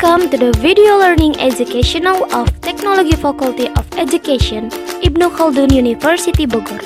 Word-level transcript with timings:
Welcome 0.00 0.30
to 0.30 0.36
the 0.36 0.52
Video 0.60 0.96
Learning 0.96 1.34
Educational 1.40 2.32
of 2.32 2.46
Technology 2.60 3.16
Faculty 3.16 3.66
of 3.66 3.84
Education, 3.98 4.70
Ibnu 5.02 5.26
Khaldun 5.34 5.74
University 5.74 6.46
Bogor. 6.46 6.78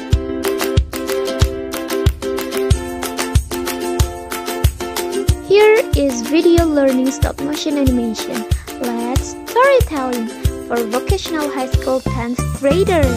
Here 5.45 5.83
is 5.95 6.23
video 6.23 6.65
learning 6.65 7.11
stop 7.11 7.39
motion 7.43 7.77
animation. 7.77 8.49
Let's 8.81 9.37
storytelling 9.45 10.29
for 10.67 10.81
vocational 10.89 11.51
high 11.53 11.69
school 11.69 12.01
10th 12.01 12.41
graders. 12.61 13.13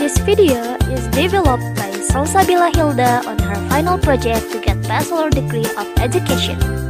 This 0.00 0.16
video 0.24 0.80
is 0.88 1.04
developed 1.08 1.68
by 1.76 1.92
Salsabila 2.00 2.74
Hilda 2.74 3.28
on 3.28 3.38
her 3.40 3.56
final 3.68 3.98
project 3.98 4.50
to 4.52 4.58
get 4.58 4.80
bachelor 4.88 5.28
degree 5.28 5.68
of 5.76 5.86
education. 5.98 6.85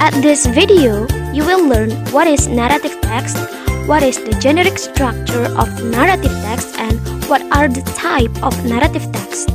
At 0.00 0.14
this 0.22 0.46
video, 0.46 1.06
you 1.30 1.44
will 1.44 1.68
learn 1.68 1.90
what 2.10 2.26
is 2.26 2.48
narrative 2.48 2.98
text, 3.02 3.36
what 3.86 4.02
is 4.02 4.16
the 4.16 4.32
generic 4.40 4.78
structure 4.78 5.44
of 5.60 5.68
narrative 5.84 6.32
text, 6.40 6.74
and 6.78 6.98
what 7.28 7.42
are 7.52 7.68
the 7.68 7.82
type 8.00 8.32
of 8.42 8.56
narrative 8.64 9.04
text. 9.12 9.50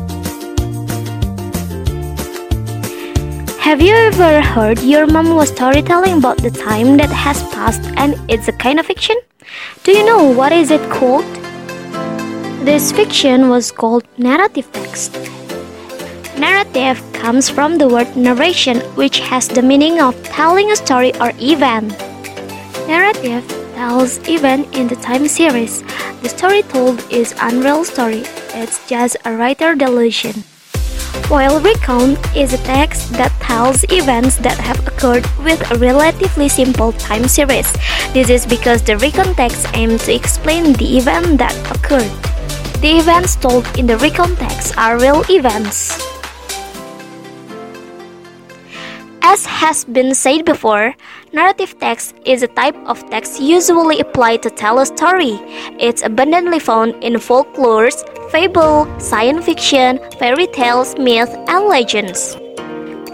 Have 3.59 3.81
you 3.81 3.95
ever 3.95 4.39
heard 4.39 4.77
your 4.83 5.07
mom 5.07 5.33
was 5.33 5.49
storytelling 5.49 6.19
about 6.19 6.37
the 6.37 6.51
time 6.51 6.97
that 6.97 7.09
has 7.09 7.41
passed 7.51 7.81
and 7.97 8.13
it's 8.29 8.47
a 8.47 8.53
kind 8.53 8.79
of 8.79 8.85
fiction? 8.85 9.15
Do 9.83 9.93
you 9.93 10.05
know 10.05 10.29
what 10.29 10.51
is 10.51 10.69
it 10.69 10.91
called? 10.91 11.25
This 12.63 12.91
fiction 12.91 13.49
was 13.49 13.71
called 13.71 14.05
narrative 14.19 14.71
text. 14.71 15.34
Narrative 16.37 16.99
comes 17.13 17.49
from 17.49 17.77
the 17.77 17.87
word 17.87 18.15
narration, 18.17 18.79
which 18.99 19.19
has 19.19 19.47
the 19.47 19.61
meaning 19.61 20.01
of 20.01 20.21
telling 20.23 20.71
a 20.71 20.75
story 20.75 21.15
or 21.19 21.31
event. 21.39 21.95
Narrative 22.87 23.47
tells 23.73 24.19
event 24.27 24.67
in 24.75 24.87
the 24.87 24.97
time 24.97 25.27
series. 25.27 25.81
The 26.21 26.29
story 26.29 26.61
told 26.63 26.99
is 27.09 27.33
unreal 27.39 27.85
story. 27.85 28.23
It's 28.51 28.85
just 28.87 29.15
a 29.23 29.31
writer 29.31 29.75
delusion. 29.75 30.43
While 31.31 31.59
recount 31.61 32.19
is 32.35 32.53
a 32.53 32.61
text 32.67 33.13
that 33.13 33.31
tells 33.39 33.83
events 33.85 34.35
that 34.43 34.59
have 34.59 34.85
occurred 34.85 35.25
with 35.39 35.59
a 35.71 35.79
relatively 35.79 36.49
simple 36.49 36.91
time 36.93 37.27
series. 37.27 37.71
This 38.13 38.29
is 38.29 38.45
because 38.45 38.83
the 38.83 38.97
recount 38.97 39.37
text 39.37 39.67
aims 39.73 40.05
to 40.05 40.13
explain 40.13 40.73
the 40.73 40.97
event 40.97 41.39
that 41.39 41.55
occurred. 41.71 42.11
The 42.81 42.99
events 42.99 43.35
told 43.37 43.65
in 43.79 43.87
the 43.87 43.97
recount 43.97 44.37
text 44.37 44.77
are 44.77 44.99
real 44.99 45.23
events. 45.29 46.14
As 49.35 49.45
has 49.45 49.83
been 49.83 50.15
said 50.15 50.45
before, 50.45 50.95
narrative 51.33 51.77
text 51.77 52.15
is 52.23 52.41
a 52.41 52.47
type 52.47 52.77
of 52.85 53.03
text 53.09 53.41
usually 53.41 53.99
applied 53.99 54.41
to 54.43 54.49
tell 54.49 54.79
a 54.79 54.85
story. 54.85 55.35
It's 55.77 56.03
abundantly 56.03 56.59
found 56.59 57.03
in 57.03 57.15
folklores, 57.15 57.99
fable, 58.31 58.87
science 58.97 59.43
fiction, 59.43 59.99
fairy 60.19 60.47
tales, 60.47 60.97
myth, 60.97 61.35
and 61.49 61.65
legends. 61.65 62.37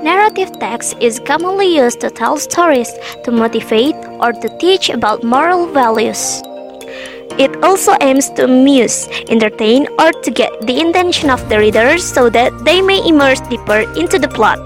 Narrative 0.04 0.52
text 0.60 0.96
is 1.00 1.20
commonly 1.20 1.76
used 1.76 2.00
to 2.02 2.12
tell 2.12 2.38
stories, 2.38 2.94
to 3.24 3.32
motivate, 3.32 3.96
or 4.22 4.32
to 4.32 4.58
teach 4.60 4.92
about 4.92 5.24
moral 5.24 5.66
values. 5.66 6.44
It 7.42 7.64
also 7.64 7.98
aims 8.00 8.30
to 8.38 8.44
amuse, 8.44 9.08
entertain, 9.28 9.88
or 9.98 10.12
to 10.12 10.30
get 10.30 10.52
the 10.68 10.82
attention 10.82 11.32
of 11.32 11.50
the 11.50 11.58
readers 11.58 12.04
so 12.06 12.30
that 12.30 12.54
they 12.64 12.80
may 12.80 13.02
immerse 13.08 13.42
deeper 13.50 13.92
into 13.98 14.20
the 14.20 14.30
plot. 14.30 14.60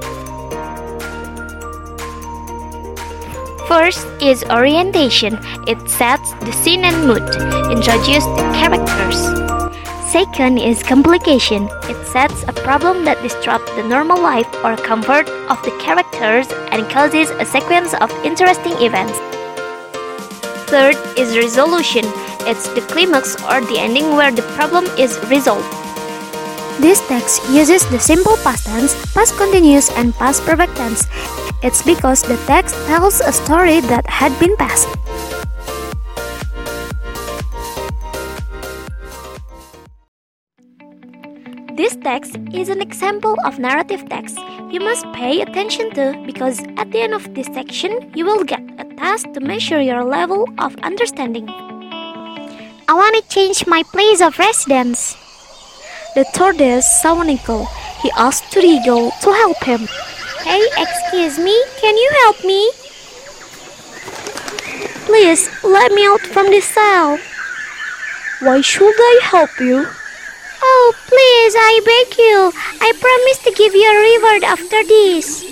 First 3.76 4.08
is 4.22 4.42
orientation. 4.46 5.38
It 5.68 5.90
sets 5.90 6.32
the 6.36 6.54
scene 6.54 6.86
and 6.86 6.96
mood, 7.06 7.28
introduces 7.70 8.24
the 8.40 8.48
characters. 8.56 9.20
Second 10.10 10.60
is 10.60 10.82
complication. 10.82 11.68
It 11.92 12.00
sets 12.08 12.44
a 12.44 12.54
problem 12.54 13.04
that 13.04 13.22
disrupts 13.22 13.70
the 13.76 13.84
normal 13.84 14.22
life 14.22 14.48
or 14.64 14.78
comfort 14.78 15.28
of 15.52 15.62
the 15.64 15.78
characters 15.84 16.48
and 16.72 16.90
causes 16.90 17.32
a 17.32 17.44
sequence 17.44 17.94
of 17.96 18.10
interesting 18.24 18.80
events. 18.80 19.20
Third 20.72 20.96
is 21.20 21.36
resolution. 21.36 22.06
It's 22.48 22.70
the 22.70 22.82
climax 22.88 23.36
or 23.44 23.60
the 23.60 23.78
ending 23.78 24.16
where 24.16 24.32
the 24.32 24.48
problem 24.56 24.86
is 24.98 25.20
resolved. 25.30 25.85
This 26.80 27.00
text 27.08 27.42
uses 27.50 27.88
the 27.90 28.00
simple 28.00 28.36
past 28.44 28.66
tense, 28.68 28.94
past 29.14 29.38
continuous, 29.38 29.90
and 29.92 30.14
past 30.16 30.44
perfect 30.44 30.76
tense. 30.76 31.08
It's 31.64 31.82
because 31.82 32.22
the 32.22 32.38
text 32.46 32.76
tells 32.86 33.22
a 33.22 33.32
story 33.32 33.80
that 33.88 34.06
had 34.08 34.38
been 34.40 34.56
passed. 34.58 34.90
This 41.76 41.96
text 42.04 42.38
is 42.54 42.70
an 42.70 42.82
example 42.82 43.36
of 43.46 43.60
narrative 43.60 44.08
text 44.08 44.40
you 44.72 44.80
must 44.80 45.06
pay 45.14 45.42
attention 45.42 45.92
to 45.92 46.22
because 46.26 46.60
at 46.78 46.92
the 46.92 47.00
end 47.00 47.14
of 47.14 47.34
this 47.36 47.48
section 47.48 48.12
you 48.16 48.26
will 48.26 48.44
get 48.44 48.64
a 48.80 48.84
task 48.96 49.32
to 49.34 49.40
measure 49.40 49.82
your 49.82 50.04
level 50.04 50.48
of 50.58 50.76
understanding. 50.84 51.48
I 52.88 52.94
want 52.94 53.16
to 53.16 53.30
change 53.30 53.66
my 53.68 53.84
place 53.84 54.22
of 54.22 54.38
residence. 54.38 55.25
The 56.16 56.26
tortoise 56.34 56.86
saw 57.02 57.20
an 57.20 57.30
eagle. 57.30 57.66
He 58.02 58.10
asked 58.16 58.54
the 58.54 58.62
eagle 58.62 59.12
to 59.22 59.34
help 59.34 59.62
him. 59.64 59.88
Hey, 60.44 60.64
excuse 60.78 61.38
me, 61.38 61.56
can 61.82 61.98
you 61.98 62.10
help 62.24 62.44
me? 62.46 62.72
Please, 65.06 65.50
let 65.64 65.92
me 65.92 66.06
out 66.06 66.22
from 66.22 66.46
this 66.48 66.66
cell. 66.66 67.20
Why 68.40 68.62
should 68.62 68.96
I 68.98 69.20
help 69.24 69.60
you? 69.60 69.86
Oh, 70.62 70.94
please, 71.08 71.54
I 71.58 71.82
beg 71.84 72.18
you. 72.18 72.52
I 72.80 72.94
promise 73.00 73.40
to 73.44 73.52
give 73.52 73.76
you 73.76 73.86
a 73.86 74.02
reward 74.08 74.44
after 74.44 74.84
this. 74.84 75.44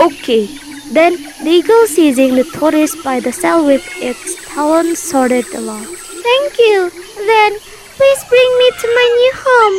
Okay, 0.00 0.46
then 0.92 1.22
the 1.44 1.50
eagle 1.50 1.86
seizing 1.86 2.34
the 2.34 2.44
tortoise 2.44 2.96
by 3.04 3.20
the 3.20 3.32
cell 3.32 3.64
with 3.64 3.86
its 3.98 4.44
talons 4.46 4.98
sorted 4.98 5.46
along. 5.54 5.84
Thank 5.84 6.58
you. 6.58 6.90
Then, 7.16 7.58
please 8.00 8.24
bring 8.30 8.50
me 8.58 8.70
to 8.80 8.88
my 8.98 9.06
new 9.20 9.32
home. 9.44 9.78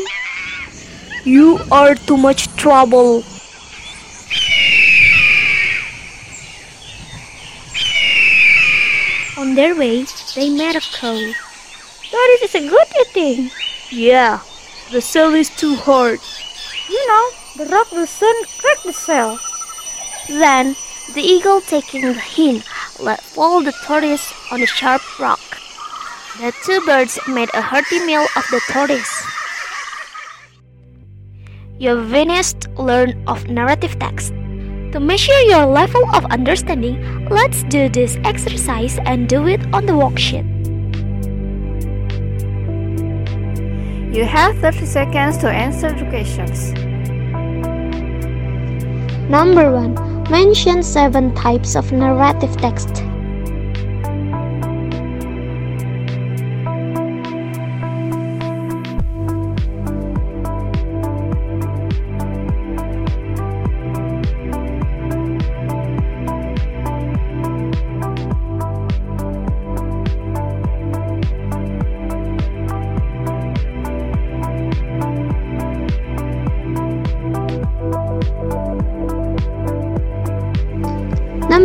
You 1.26 1.60
are 1.72 1.96
too 1.96 2.18
much 2.18 2.56
trouble. 2.56 3.24
On 9.42 9.56
their 9.56 9.76
way, 9.76 10.06
they 10.36 10.52
met 10.52 10.76
a 10.76 10.84
crow. 11.00 11.18
That 12.12 12.38
is 12.44 12.54
a 12.54 12.70
good 12.70 12.90
thing. 13.12 13.50
Yeah, 13.90 14.42
the 14.92 15.02
cell 15.02 15.34
is 15.34 15.50
too 15.50 15.76
hard. 15.78 16.20
You 16.90 17.08
know, 17.08 17.26
the 17.58 17.72
rock 17.74 17.92
will 17.92 18.06
soon 18.06 18.36
crack 18.60 18.84
the 18.84 18.94
cell. 18.94 19.40
Then, 20.28 20.76
the 21.16 21.24
eagle 21.24 21.62
taking 21.62 22.02
the 22.02 22.14
hint, 22.14 22.66
let 23.00 23.24
fall 23.24 23.64
the 23.64 23.74
tortoise 23.84 24.32
on 24.52 24.62
a 24.62 24.68
sharp 24.68 25.02
rock. 25.20 25.51
The 26.40 26.54
two 26.64 26.80
birds 26.86 27.20
made 27.28 27.50
a 27.54 27.62
hearty 27.62 28.00
meal 28.06 28.26
of 28.38 28.46
the 28.50 28.62
tortoise. 28.72 29.24
You've 31.78 32.10
finished 32.10 32.70
learn 32.78 33.22
of 33.28 33.50
narrative 33.50 34.00
text. 34.00 34.32
To 34.94 35.00
measure 35.02 35.40
your 35.42 35.66
level 35.66 36.08
of 36.16 36.24
understanding, 36.32 37.28
let's 37.30 37.64
do 37.64 37.90
this 37.90 38.18
exercise 38.24 38.98
and 39.06 39.28
do 39.28 39.46
it 39.48 39.62
on 39.74 39.86
the 39.86 39.94
worksheet. 39.94 40.48
You 44.16 44.24
have 44.24 44.58
30 44.60 44.86
seconds 44.86 45.38
to 45.40 45.50
answer 45.50 45.92
the 45.92 46.06
questions. 46.10 46.72
Number 49.30 49.70
1. 49.70 50.32
Mention 50.32 50.82
7 50.82 51.36
types 51.36 51.76
of 51.76 51.92
narrative 51.92 52.56
text. 52.56 53.04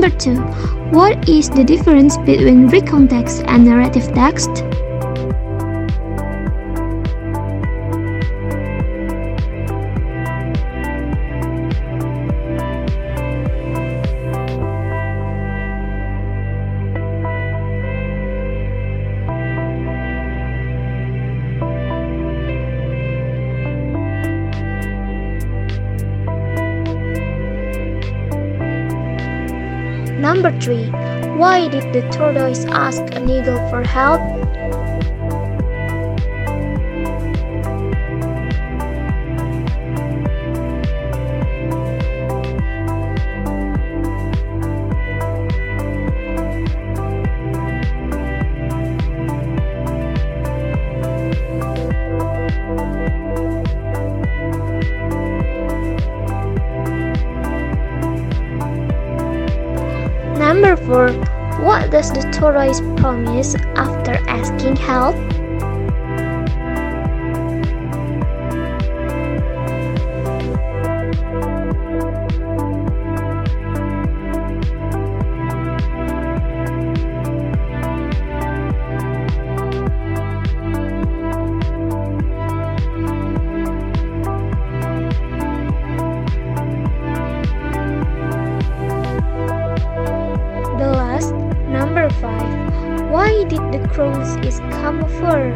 Number 0.07 0.19
2. 0.21 0.37
What 0.97 1.29
is 1.29 1.51
the 1.51 1.65
difference 1.65 2.17
between 2.19 2.69
recount 2.69 3.11
text 3.11 3.43
and 3.49 3.65
narrative 3.65 4.07
text? 4.15 4.63
Number 30.19 30.51
3. 30.61 30.91
Why 31.37 31.69
did 31.69 31.93
the 31.93 32.01
tortoise 32.11 32.65
ask 32.67 33.03
an 33.15 33.29
eagle 33.29 33.59
for 33.69 33.83
help? 33.83 34.21
4. 60.87 61.11
What 61.65 61.91
does 61.91 62.13
the 62.13 62.23
tortoise 62.33 62.81
promise 63.01 63.55
after 63.75 64.15
asking 64.29 64.77
help? 64.77 65.17
Camuflor. 94.87 95.51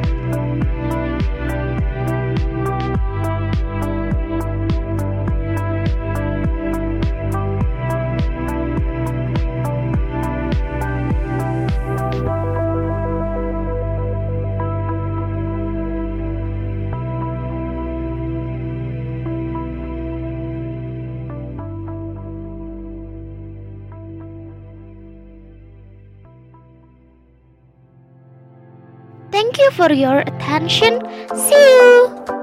Thank 29.60 29.72
you 29.72 29.84
for 29.84 29.92
your 29.92 30.20
attention. 30.20 31.02
See 31.36 31.54
you! 31.54 32.39